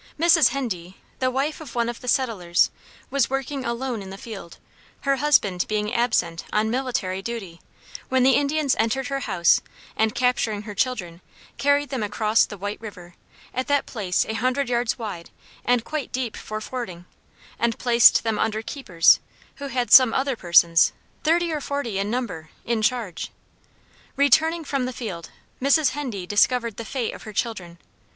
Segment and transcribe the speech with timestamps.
[0.19, 0.49] Mrs.
[0.49, 2.71] Hendee, the wife of one of the settlers,
[3.11, 4.57] was working alone in the field,
[5.01, 7.61] her husband being absent on military duty,
[8.09, 9.61] when the Indians entered her house
[9.95, 11.21] and capturing her children
[11.59, 13.13] carried them across the White river,
[13.53, 15.29] at that place a hundred yards wide
[15.63, 17.05] and quite deep for fording,
[17.59, 19.19] and placed them under keepers
[19.57, 20.93] who had some other persons,
[21.23, 23.29] thirty or forty in number, in charge.
[24.15, 25.29] Returning from the field
[25.61, 25.91] Mrs.
[25.91, 27.77] Hendee discovered the fate of her children.